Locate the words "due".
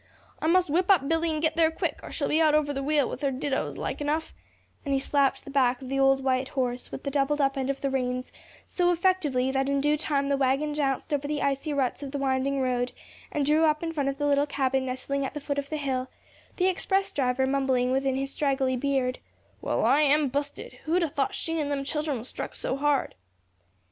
9.79-9.97